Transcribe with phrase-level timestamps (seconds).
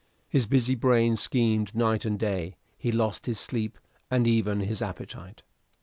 [0.27, 3.77] His busy brain schemed night and day; he lost his sleep,
[4.09, 5.43] and even his appetite.